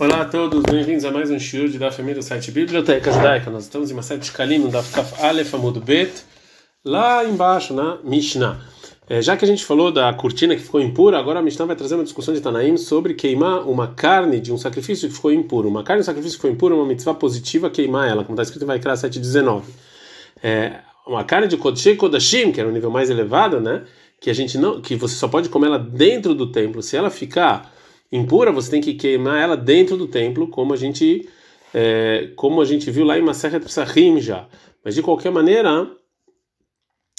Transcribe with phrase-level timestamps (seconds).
[0.00, 3.50] Olá a todos, bem-vindos a mais um shiur da família do site Biblioteca Judaica.
[3.50, 6.22] Nós estamos em uma série de Kalim, Daf Kaf Aleph Amud Bet,
[6.84, 8.60] lá embaixo, na Mishnah.
[9.08, 11.74] É, já que a gente falou da cortina que ficou impura, agora a Mishnah vai
[11.74, 15.68] trazer uma discussão de Tanaim sobre queimar uma carne de um sacrifício que ficou impuro.
[15.68, 18.34] Uma carne de um sacrifício que ficou impuro é uma mitzvah positiva queimar ela, como
[18.34, 19.64] está escrito em Vaikra 7.19.
[20.40, 20.74] É,
[21.08, 23.82] uma carne de Kodshei Kodashim, que era o um nível mais elevado, né?
[24.20, 26.84] Que a gente não, que você só pode comer ela dentro do templo.
[26.84, 27.76] Se ela ficar
[28.10, 31.28] impura, você tem que queimar ela dentro do templo, como a gente,
[31.74, 34.46] é, como a gente viu lá em Maseret Psachim já.
[34.84, 35.90] Mas de qualquer maneira,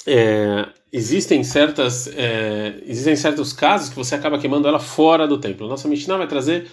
[0.06, 5.68] é, existem certas, é, existem certos casos que você acaba queimando ela fora do templo.
[5.68, 6.66] Nossa Mishnah vai trazer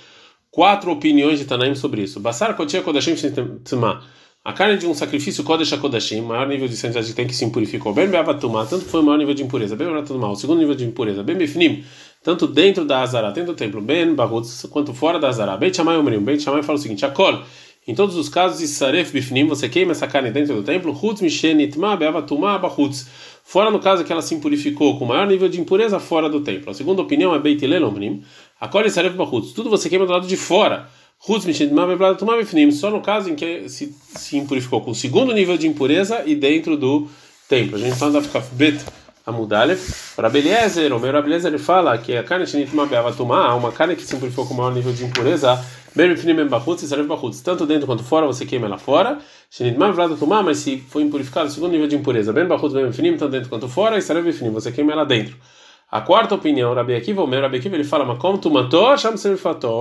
[0.49, 2.19] quatro opiniões de Tanaim sobre isso.
[2.19, 3.15] Basar Kotia Kodashim
[3.63, 4.03] Tzma.
[4.47, 7.43] A carne de um sacrifício Kodesh Kodashim, maior nível de santidade que tem que se
[7.43, 7.93] impurificou.
[7.93, 9.75] Ben Beavatuma, tanto foi o maior nível de impureza.
[9.75, 11.21] Ben Beavatuma, o segundo nível de impureza.
[11.21, 11.83] Ben Befnim,
[12.23, 15.55] tanto dentro da Azara, dentro do templo, Ben Barutz, quanto fora da Azara.
[15.57, 17.41] Beit Shammai Omrim, Beit Shammai fala o seguinte: Akol,
[17.87, 21.95] em todos os casos, Isaref Bifnim, você queima essa carne dentro do templo, Hutz Mishenitma
[21.95, 23.07] Beavatuma Bahutz.
[23.45, 26.69] Fora no caso que ela se impurificou com maior nível de impureza fora do templo.
[26.69, 28.23] A segunda opinião é Beit Hilel Omrim,
[28.59, 29.53] Akol Isaref Bahutz.
[29.53, 30.89] Tudo você queima do lado de fora.
[32.71, 36.35] Só no caso em que se, se impurificou com o segundo nível de impureza e
[36.35, 37.07] dentro do
[37.47, 37.77] templo.
[37.77, 38.79] A gente fala da ficar bet
[39.27, 40.15] amudalef.
[40.15, 42.47] Para Beliezer, o meu Rabeliezer ele fala que a carne
[43.11, 45.63] tomar uma carne que se impurificou com o maior nível de impureza,
[47.43, 49.19] tanto dentro quanto fora, você queima ela fora.
[50.15, 52.47] tomar, mas se foi impurificado segundo nível de impureza, bem
[53.17, 54.01] tanto dentro quanto fora, e
[54.49, 55.35] você queima ela dentro.
[55.91, 58.97] A quarta opinião, Rabi Akiva, o meu Rabi Akiva, ele fala, mas como tu matou,
[58.97, 59.17] chama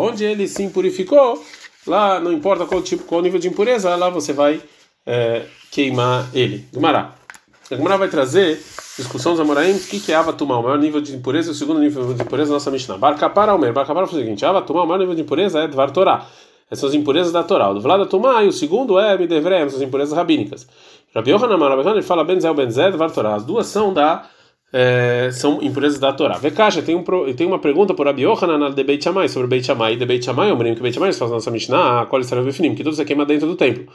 [0.00, 1.42] onde ele se impurificou,
[1.86, 4.60] lá não importa qual tipo, qual nível de impureza, lá você vai
[5.04, 6.66] é, queimar ele.
[6.72, 7.14] Gumará.
[7.70, 8.62] A vai trazer
[8.96, 11.54] discussão dos Amoraim, o que, que é Avatumá, o maior nível de impureza e o
[11.54, 12.96] segundo nível de impureza da nossa Mishnah.
[12.96, 16.26] Barcapara Omer, Barcapara foi o seguinte, Avatumá, o maior nível de impureza é Dvar Torá.
[16.70, 17.70] Essas são as impurezas da Torá.
[17.70, 20.68] O do Vlada Tumá e o segundo é Midevrem, essas impurezas rabínicas.
[21.14, 23.34] Rabi Yohanan, Rabi Yohanan, ele fala Benzel, Benzed, Dvar Torá.
[23.34, 24.28] As duas são da
[24.72, 26.38] é, são impurezas da Torá.
[26.38, 29.96] Vekasha, tem, um, tem uma pergunta por Abi Yohanan de Beit Shammai, sobre Beit Shammai.
[29.96, 30.34] De Beit o
[30.74, 33.56] que Beit Shammai, faz nossa Mishnah, qual estará definim, que tudo isso queima dentro do
[33.56, 33.86] templo.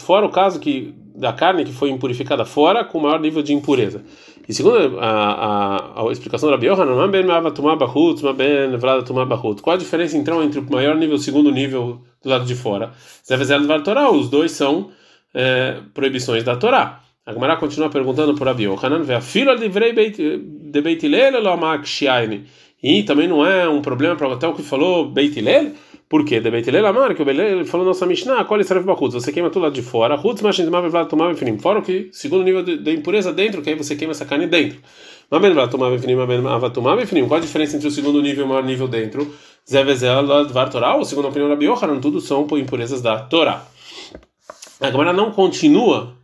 [0.00, 4.02] Fora o caso que da carne que foi impurificada fora com maior nível de impureza.
[4.48, 6.96] E segundo a, a, a explicação da Rabi Yohanan,
[9.62, 12.56] qual a diferença então entre o maior nível e o segundo nível do lado de
[12.56, 12.90] fora?
[14.12, 14.90] Os dois são
[15.32, 17.00] é, proibições da Torá.
[17.24, 19.20] A Gemara continua perguntando por Abi a
[19.54, 19.68] de
[22.82, 25.40] E também não é um problema para o que falou Beit?
[26.08, 26.40] Por quê?
[26.40, 29.50] De Beit Hillel Amar, que o Beit falou nossa Mishnah, qual é o Você queima
[29.50, 30.18] tudo lá de fora.
[30.18, 31.58] Hutz machin mabe tomar finim.
[31.58, 34.78] Fora o que, segundo nível de, impureza dentro, que aí você queima essa carne dentro.
[35.30, 37.28] Vlad tomar finim, maben ava tomar finim.
[37.28, 39.34] Qual a diferença entre o segundo nível e o maior nível dentro?
[39.68, 43.66] Zevezel dvar Torah, segundo a opinião da Biohanan, tudo são impurezas da Torá.
[44.80, 46.16] A Gemara não continua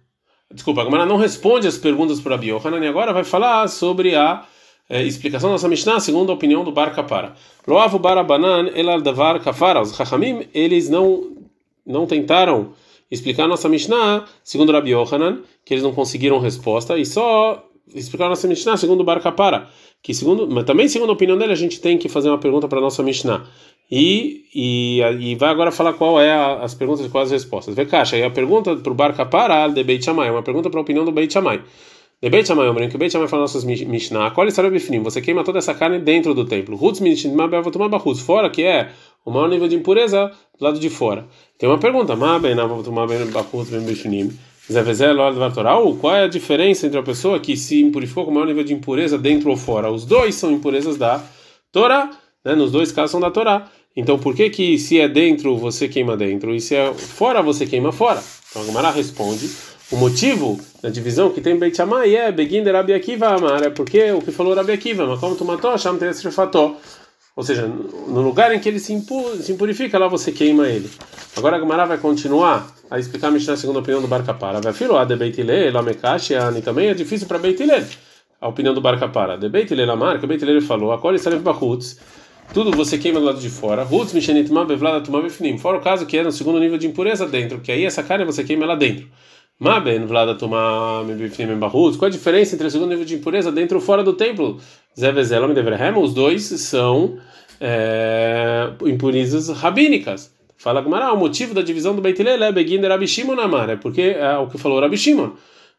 [0.54, 4.14] Desculpa, a Gemara não responde as perguntas para Abi Yohanan e agora vai falar sobre
[4.14, 4.44] a
[4.88, 7.34] é, explicação da nossa Mishnah, segundo a opinião do Bar Kapara.
[7.66, 9.80] Loavu Barabanan elal davar kafara.
[9.80, 11.32] Os Chachamim, eles não,
[11.86, 12.72] não tentaram
[13.10, 17.64] explicar a nossa Mishnah, segundo Rabi Yohanan, que eles não conseguiram resposta, e só
[17.94, 19.68] explicar a nossa Mishnah segundo o Bar Kapara,
[20.02, 22.68] que segundo, mas também segundo a opinião dele, a gente tem que fazer uma pergunta
[22.68, 23.46] para a nossa Mishnah.
[23.90, 27.74] E, e, e vai agora falar qual é a, as perguntas e quais as respostas.
[27.74, 30.80] Vê caixa, a pergunta para o Bar Kapara, de Beit Shammai, é uma pergunta para
[30.80, 31.62] a opinião do Beit Shammai.
[32.24, 35.02] De Beit Shammai, o que Beit Shammai fala nossas Mishnah, é o bifnim?
[35.02, 36.74] Você queima toda essa carne dentro do templo.
[36.82, 38.88] Hutz Mishnah, tomar barruz, fora que é
[39.26, 41.26] o maior nível de impureza do lado de fora.
[41.58, 42.16] Tem uma pergunta,
[46.00, 48.72] qual é a diferença entre a pessoa que se impurificou com o maior nível de
[48.72, 49.90] impureza dentro ou fora?
[49.90, 51.22] Os dois são impurezas da
[51.70, 52.08] Torá
[52.44, 52.54] né?
[52.54, 53.70] Nos dois casos são da Torá.
[53.96, 57.66] Então, por que que se é dentro você queima dentro e se é fora você
[57.66, 58.22] queima fora?
[58.50, 59.48] Então, a Gemara responde:
[59.92, 64.12] o motivo da divisão que tem Beit Shammai é Begin de Rabi Akiva é porque
[64.12, 65.06] o que falou Rabi Akiva,
[65.44, 65.98] matou, Sham
[66.32, 66.76] Fató.
[67.36, 70.88] Ou seja, no lugar em que ele se, impurifica, lá você queima ele.
[71.36, 74.60] Agora a Gemara vai continuar a explicar a Mishnah segundo a opinião do Barcapara.
[74.60, 76.34] Vai filo de Beit Hillel, Lamekashi,
[76.64, 77.84] também é difícil para Beit Hillel.
[78.40, 79.36] A opinião do Barcapara.
[79.36, 81.98] De Beit Hillel Amar, que Beit Hillel falou, a qual Saref Bahutz
[82.52, 83.86] tudo você queima do lado de fora.
[85.58, 88.24] Fora o caso que é no segundo nível de impureza dentro, que aí essa carne
[88.24, 89.08] você queima lá dentro.
[89.58, 91.04] Maben vlada tomar
[91.98, 94.58] Qual a diferença entre o segundo nível de impureza dentro ou fora do templo?
[96.02, 97.18] Os dois são
[97.60, 100.34] é, impurezas rabínicas.
[100.56, 103.76] Fala Gmará, o motivo da divisão do Beit Hillel é Begin Rabi Shimon Amar, é
[103.76, 105.32] porque é o que falou Rabi Shimon.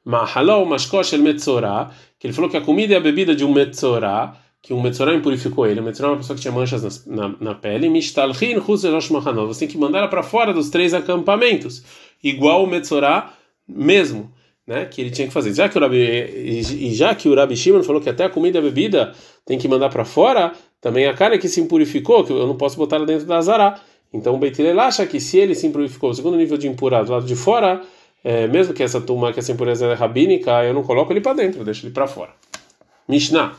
[0.06, 1.90] Mashkosh el Metzorah,
[2.20, 5.14] que ele falou que a comida e a bebida de um Metzorah que um Metzorah
[5.14, 5.80] impurificou ele.
[5.80, 7.88] O Metzorah é uma pessoa que tinha manchas na, na, na pele.
[7.88, 9.48] Mishtalchin Huserosh Mahanov.
[9.48, 11.84] Você tem que mandar ela para fora dos três acampamentos,
[12.24, 13.34] igual o Metzorah
[13.68, 14.32] mesmo,
[14.66, 14.86] né?
[14.86, 15.54] Que ele tinha que fazer.
[15.54, 18.58] Já que o Rabi, e já que o Rabi Shimon falou que até a comida
[18.58, 19.14] e a bebida
[19.46, 22.78] tem que mandar para fora, também a carne que se impurificou, que eu não posso
[22.78, 23.80] botar ela dentro da Azará.
[24.14, 27.12] Então o Beit acha que se ele se impurificou, o segundo nível de impurado do
[27.12, 27.82] lado de fora,
[28.24, 31.34] é, mesmo que essa turma, que essa impureza é rabínica, eu não coloco ele para
[31.34, 32.32] dentro, eu deixo ele para fora.
[33.08, 33.54] Mishnah.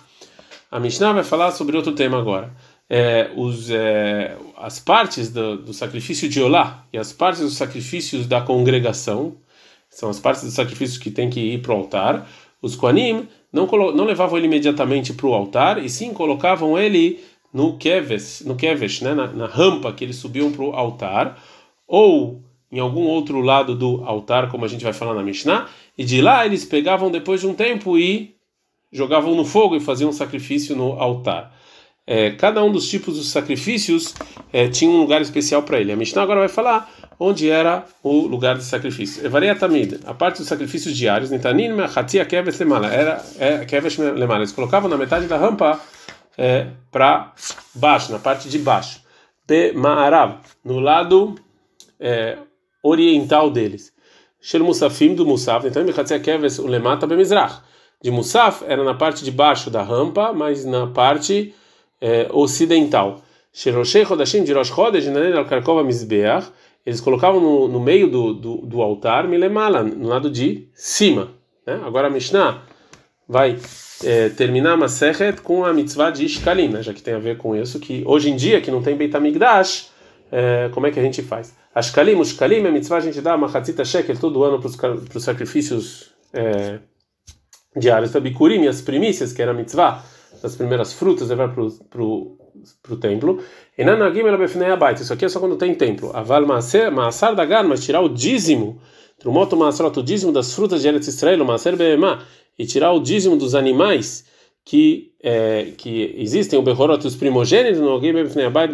[0.70, 2.52] A Mishnah vai falar sobre outro tema agora.
[2.88, 8.26] É, os, é, as partes do, do, sacrifício de Olá e as partes dos sacrifícios
[8.26, 9.36] da congregação,
[9.96, 12.28] são as partes dos sacrifícios que tem que ir para o altar.
[12.60, 17.78] Os Koanim não, não levavam ele imediatamente para o altar, e sim colocavam ele no
[17.78, 21.42] keves, no keves né, na, na rampa que eles subiam para o altar,
[21.88, 25.66] ou em algum outro lado do altar, como a gente vai falar na Mishnah,
[25.96, 28.36] e de lá eles pegavam depois de um tempo e
[28.92, 31.56] jogavam no fogo e faziam um sacrifício no altar.
[32.06, 34.14] É, cada um dos tipos dos sacrifícios
[34.52, 35.90] é, tinha um lugar especial para ele.
[35.90, 36.86] A Mishnah agora vai falar
[37.18, 39.24] onde era o lugar de sacrifício.
[39.24, 44.40] Evarei Tamid, a parte dos sacrifícios diários, Nitanin Hatzia Keves Lemala, era é, Keves Lemala.
[44.40, 45.80] Eles colocavam na metade da rampa
[46.36, 47.32] é, para
[47.74, 49.00] baixo, na parte de baixo.
[49.46, 51.34] Be Ma'arav, no lado
[51.98, 52.36] é,
[52.82, 53.92] oriental deles.
[54.40, 57.62] Shel Musafim do Musaf, então Hatzia Keves Lemata Bemizrach
[58.02, 61.54] de Musaf era na parte de baixo da rampa, mas na parte
[62.00, 63.22] é, ocidental.
[63.52, 65.06] Sheroshei Chodashim de Rosh Chodesh,
[65.48, 66.46] Karkova Mizbeach,
[66.86, 71.32] eles colocavam no, no meio do, do, do altar Milemala, no lado de cima.
[71.66, 71.80] Né?
[71.84, 72.62] Agora a Mishnah
[73.28, 73.58] vai
[74.04, 76.82] é, terminar a Masechet com a mitzvah de Ishkalim, né?
[76.82, 79.14] já que tem a ver com isso, que hoje em dia, que não tem Beit
[79.16, 79.90] HaMikdash,
[80.30, 81.56] é, como é que a gente faz?
[81.74, 85.24] Ashkalim, o Shkalim, a mitzvah a gente dá uma Hatzita Shekel todo ano para os
[85.24, 86.78] sacrifícios é,
[87.76, 90.04] diários da Bikurim, as primícias, que era a mitzvah,
[90.40, 92.38] das primeiras frutas, levar para o
[93.00, 93.42] templo.
[93.76, 95.02] Ela befnei abaita.
[95.02, 96.10] Isso aqui é só quando tem templo.
[96.14, 98.80] Aval maasar da gar, mas tirar o dízimo,
[99.18, 102.22] trumoto maasrot, o dízimo das frutas de Eretz Israel, maaser beemá,
[102.58, 104.24] e tirar o dízimo dos animais
[104.64, 107.96] que é, que existem, o Behorot os primogênitos, no
[108.46, 108.72] abaita,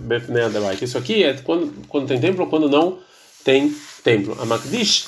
[0.00, 0.84] befnei abaita.
[0.84, 2.98] Isso aqui é quando, quando tem templo ou quando não
[3.44, 3.72] tem
[4.02, 4.36] templo.
[4.40, 5.06] A Makdish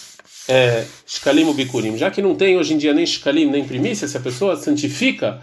[0.49, 1.97] é, shkalim bikurim.
[1.97, 5.41] Já que não tem hoje em dia nem shkalim nem primícia, se a pessoa santifica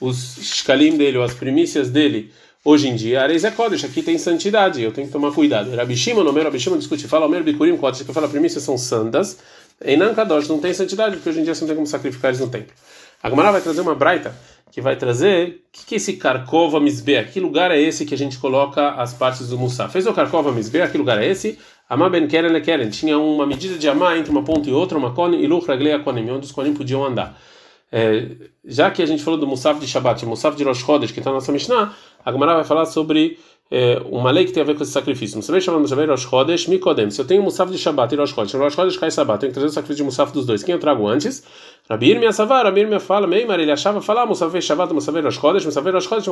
[0.00, 2.32] os shkalim dele ou as primícias dele
[2.64, 5.74] hoje em dia, areis é kodesh, aqui tem santidade, eu tenho que tomar cuidado.
[5.74, 8.62] Rabi Shimon, o meu Rabi Shimon discute, fala, o meu bikurim kodesh, que fala primícias
[8.62, 9.38] são santas,
[9.84, 12.30] e não kadosh, não tem santidade, porque hoje em dia você não tem como sacrificar
[12.30, 12.72] eles no templo.
[13.22, 14.34] A Gemara vai trazer uma braita
[14.70, 17.24] que vai trazer o que, que é esse Karkova Mizbeah?
[17.24, 19.92] Que lugar é esse que a gente coloca as partes do Mussaf?
[19.92, 20.88] Fez o Karkova Mizbeah?
[20.88, 21.58] Que lugar é esse?
[21.88, 22.90] Amar ben Keren le Keren.
[22.90, 25.98] Tinha uma medida de amar entre uma ponta e outra, uma cone e luch raglei
[26.00, 27.38] konim, onde os konim podiam andar.
[27.90, 28.28] É,
[28.64, 31.30] já que a gente falou do Musaf de Shabbat, Musaf de Rosh Chodesh, que está
[31.30, 31.94] na nossa Mishnah,
[32.24, 33.38] a Gemara vai falar sobre
[33.70, 35.36] é, uma lei que tem a ver com esse sacrifício.
[35.36, 37.10] Musaf de Shabbat, Rosh Chodesh, Mikodem.
[37.10, 39.54] Se eu tenho Musaf de Shabbat e Rosh Chodesh, Rosh Chodesh cai Shabbat, tenho que
[39.54, 40.62] trazer o sacrifício de Musaf dos dois.
[40.62, 41.44] Quem eu trago antes?
[41.88, 45.20] Rabi Irmia Savar, Rabi Irmia fala, Meimar, ele achava falar Musaf de Shabbat, Musaf de
[45.22, 46.28] Rosh Chodesh, Musaf de Rosh Chodesh,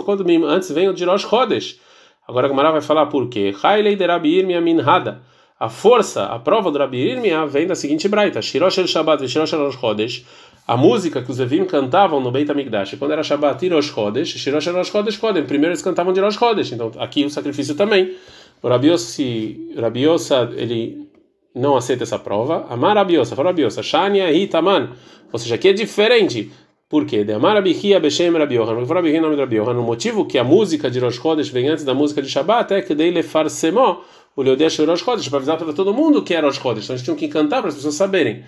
[0.46, 1.78] antes vem o de Rosh Chodesh.
[2.26, 3.54] Agora a Gemara vai falar por quê?
[3.62, 5.22] Hailei de Rabi Irmia Minhada.
[5.58, 9.52] A força, a prova do Rabi Irmia vem da seguinte braita: Shirosh el Shabbat Shirosh
[9.52, 10.24] el Chodesh.
[10.66, 14.28] A música que os Levim cantavam no Beit HaMikdash, quando era Shabbat e Rosh Chodesh,
[14.28, 15.44] Shirosh Rosh Chodesh Kodem.
[15.44, 18.16] Primeiro eles cantavam de Rosh Chodesh, então aqui o sacrifício também.
[18.62, 21.08] O Rabiosa, ele
[21.52, 22.66] não aceita essa prova.
[22.70, 24.90] Amar Rabiosa, fala Rabiosa, Shania Hitaman.
[25.32, 26.52] Ou seja, aqui é diferente.
[26.88, 27.24] Por quê?
[27.24, 28.76] De Amar Abihia Beshem Rabi Yohan.
[28.76, 29.80] Porque Rabi nome de Rabi Yohan.
[29.80, 32.82] O motivo que a música de Rosh Chodesh vem antes da música de Shabbat é
[32.82, 34.02] que dele farsemó
[34.36, 36.84] o Leodesh Rosh Chodesh, para avisar para todo mundo que era Rosh Chodesh.
[36.84, 38.44] Então eles tinham que cantar para as pessoas saberem.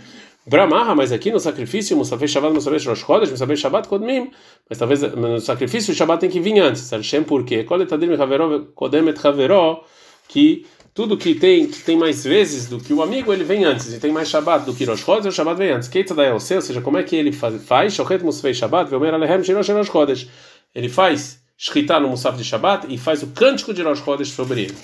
[0.46, 4.30] Brahmaha, mas aqui no sacrifício, Musafei Shabbat, Musafei Rosh Chodesh, Musafei Shabbat Kodmim,
[4.68, 6.90] mas talvez no sacrifício o Shabbat tem que vir antes.
[6.90, 7.64] Hashem, por quê?
[7.64, 9.84] Kodemet Haveró,
[10.28, 13.92] que tudo que tem que tem mais vezes do que o amigo, ele vem antes,
[13.92, 15.88] e tem mais Shabbat do que Rosh Chodesh, o Shabbat vem antes.
[15.88, 17.94] Keita da ou seja, como é que ele faz?
[17.94, 20.28] Shochet Musafei Shabbat, Veomer Alehem Shirosh Rosh Chodesh.
[20.74, 24.64] Ele faz Shkita no Musaf de Shabbat e faz o cântico de Rosh Chodesh sobre
[24.64, 24.74] ele.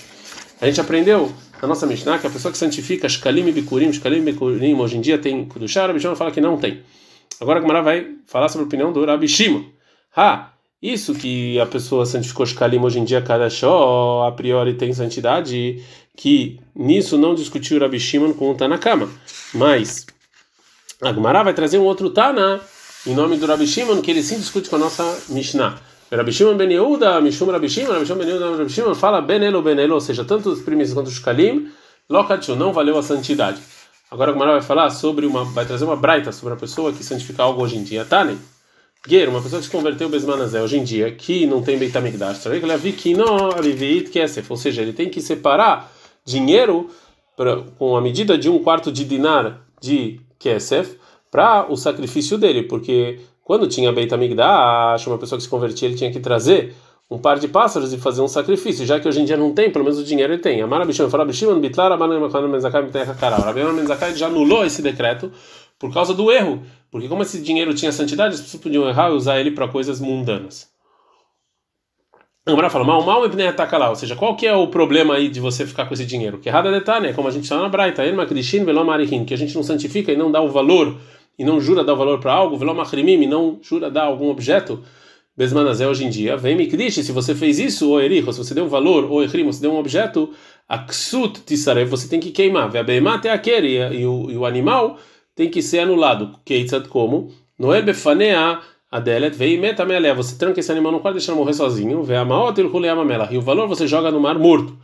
[0.61, 4.19] A gente aprendeu na nossa Mishnah que a pessoa que santifica Shkalim e Bikurim, Shkalim
[4.19, 6.83] e Bikurim, hoje em dia tem Kudushá, Rabi Shimon fala que não tem.
[7.39, 9.63] Agora a Gemara vai falar sobre a opinião do Rabi Shimon.
[10.15, 10.53] Ha!
[10.79, 15.83] Isso que a pessoa santificou Shkalim hoje em dia, Kadashó, a priori tem santidade,
[16.15, 19.09] que nisso não discutiu o Rabi Shimon com o Tanakama.
[19.55, 20.05] Mas
[21.01, 22.61] a Gemara vai trazer um outro Tana,
[23.07, 25.81] em nome do Rabi Shimon, que ele sim discute com a nossa Mishnah.
[26.11, 30.61] Rabi ben Yehuda, Mishum Rabi Shimon, ben Yehuda, fala Benelo Benelo, ou seja, tanto os
[30.61, 31.69] primícios quanto os Kalim,
[32.09, 33.61] Lokachu, não valeu a santidade.
[34.11, 37.01] Agora o Gamara vai falar sobre uma, vai trazer uma braita sobre a pessoa que
[37.01, 38.03] santifica algo hoje em dia.
[38.03, 38.37] Tane,
[39.07, 42.43] Guer, uma pessoa que se converteu Besmanazé hoje em dia, que não tem Beit HaMikdash,
[43.15, 43.49] não
[44.49, 45.91] ou seja, ele tem que separar
[46.25, 46.89] dinheiro
[47.37, 50.97] pra, com a medida de um quarto de dinar de Kesef
[51.31, 55.97] para o sacrifício dele, porque quando tinha Beit HaMikdash, uma pessoa que se convertia, ele
[55.97, 56.75] tinha que trazer
[57.11, 59.69] um par de pássaros e fazer um sacrifício, já que hoje em dia não tem,
[59.69, 60.61] pelo menos o dinheiro ele tem.
[60.61, 63.35] Amara Bishon fala Bishon Bitlar Amara Menzakai Mitekakará.
[63.35, 65.29] Rabi Menzakai já anulou esse decreto
[65.77, 69.13] por causa do erro, porque como esse dinheiro tinha santidade, as pessoas podiam errar e
[69.13, 70.69] usar ele para coisas mundanas.
[72.45, 75.39] Amara fala, mal, mal ataca lá, ou seja, qual que é o problema aí de
[75.39, 76.39] você ficar com esse dinheiro?
[76.39, 77.13] Que errada detalhe, né?
[77.13, 78.03] como a gente está na Braita,
[79.27, 80.97] que a gente não santifica e não dá o valor,
[81.37, 84.83] e não jura dar valor para algo, e não jura dar algum objeto,
[85.35, 88.53] Besmanazé hoje em dia, vem me Mikdish, se você fez isso, ou Ericho, se você
[88.53, 90.29] deu um valor, ou Echrim, você deu um objeto,
[90.67, 92.69] Aksut Tisarev, você tem que queimar.
[92.69, 94.99] Veabemate aquele, e o animal
[95.33, 96.37] tem que ser anulado.
[96.45, 97.31] Keitzat como?
[97.57, 98.59] Noel Befanea
[98.91, 102.17] Adelet, vei metamele, você tranca esse animal no quarto e deixa ele morrer sozinho, vê
[102.17, 104.77] a maot e o valor você joga no mar morto.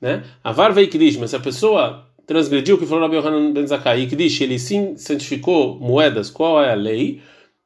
[0.00, 0.22] Né?
[0.44, 4.02] Avar vei Kdish, mas se a pessoa transgrediu o que falou Rabi Yohanan Ben Zakai,
[4.02, 7.22] e Kdish, ele sim santificou moedas, qual é a lei?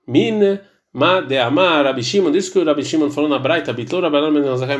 [0.06, 0.58] Min
[0.94, 4.30] Ma de Amar, Rabi Shimon, isso que o Rabi Shimon falou na Braita, Bitlor, Rabi
[4.30, 4.76] Ben Zakai,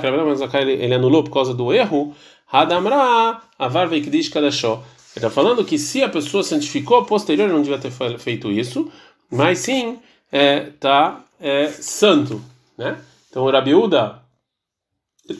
[0.00, 2.14] que Rabi Ben Zakai ele anulou por causa do erro,
[2.50, 4.84] Hadamra, Avar Veikdish Kadashó.
[5.16, 8.92] Ele está falando que se a pessoa santificou posterior, não devia ter feito isso,
[9.30, 9.98] mas sim
[10.30, 12.40] é, tá é, santo,
[12.78, 12.98] né?
[13.30, 14.20] Então o Rabiuda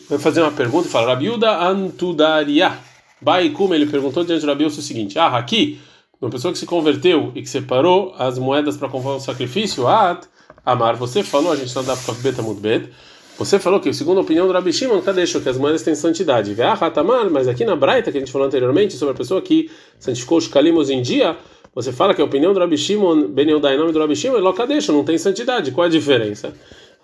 [0.09, 2.86] vai fazer uma pergunta e fala: Rabiuda Antudaria.
[3.21, 5.79] Baikum, ele perguntou diante do Rabiuda o seguinte: Ah, aqui
[6.21, 10.27] uma pessoa que se converteu e que separou as moedas para comprar um sacrifício, At,
[10.65, 12.89] Amar, você falou, a gente está dando beta bet,
[13.39, 16.57] você falou que, segundo a opinião do Rabi Shimon, deixou que as moedas têm santidade.
[16.95, 20.39] Tamar, mas aqui na Braita, que a gente falou anteriormente, sobre a pessoa que santificou
[20.39, 21.37] os calimos em dia,
[21.75, 24.67] você fala que a opinião do Rabi Shimon, Ben Yodai, nome do Rabi Shimon, é
[24.67, 25.71] deixa, não tem santidade.
[25.71, 26.55] Qual a diferença?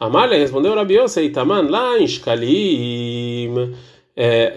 [0.00, 3.75] Amália respondeu Rabi Yosei, Taman, lá em Shkalim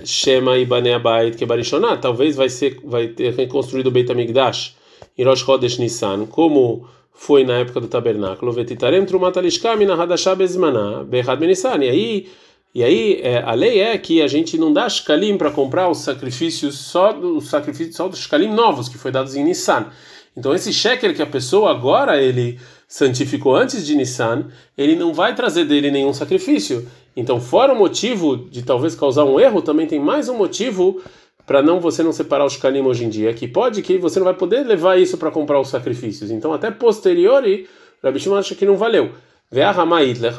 [0.03, 4.75] Shema e Bane Abait Kebarishoná, talvez vai ser vai ter reconstruído o Beit HaMikdash
[5.17, 10.35] em Rosh Chodesh Nissan, como foi na época do tabernáculo, Vetitarem Trumat Alishkam na Hadashah
[10.35, 11.83] Bezmaná, Behad Benissan.
[11.83, 12.27] E aí,
[12.74, 16.00] e aí é, a lei é que a gente não dá shkalim para comprar os
[16.00, 19.88] sacrifícios só dos sacrifícios só dos shkalim novos que foi dados em Nissan.
[20.35, 24.47] Então esse shekel que a pessoa agora ele santificou antes de Nissan,
[24.77, 26.85] ele não vai trazer dele nenhum sacrifício.
[27.15, 31.01] Então, fora o motivo de talvez causar um erro, também tem mais um motivo
[31.45, 34.25] para não você não separar os canim hoje em dia, que pode que você não
[34.25, 36.31] vai poder levar isso para comprar os sacrifícios.
[36.31, 37.67] Então, até posteriori,
[38.03, 39.12] Rabi Shimon acha que não valeu.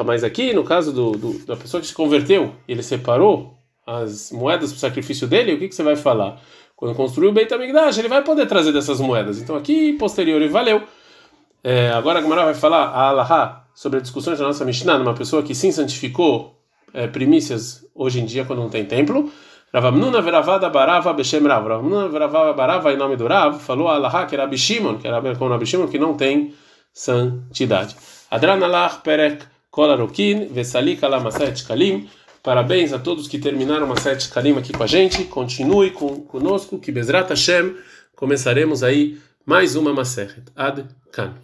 [0.04, 3.56] Mas aqui, no caso do, do, da pessoa que se converteu, ele separou
[3.86, 6.40] as moedas para o sacrifício dele, o que, que você vai falar?
[6.74, 9.40] Quando construiu o Beit HaMikdash, ele vai poder trazer dessas moedas.
[9.40, 10.82] Então aqui, posteriori, valeu.
[11.62, 15.14] É, agora a Gamara vai falar a Alaha sobre a discussão da nossa Mishnah, numa
[15.14, 16.55] pessoa que sim santificou
[16.96, 19.30] é, primícias hoje em dia quando não tem templo.
[19.72, 21.68] Ravamnuna veravada barava beshem rav.
[21.68, 25.46] Ravamnuna veravada barava em nome do Rav falou Allah que era Bishimon, que era com
[25.48, 26.54] Rabi Shimon, que não tem
[26.92, 27.94] santidade.
[28.30, 32.08] Adran Allah perek kolarokin vesalik alamaset kalim.
[32.42, 35.24] Parabéns a todos que terminaram uma sete kalim aqui com a gente.
[35.24, 37.74] Continue com, conosco, que Bezrat Hashem
[38.14, 40.44] começaremos aí mais uma Maseret.
[40.54, 41.34] Ad Kan.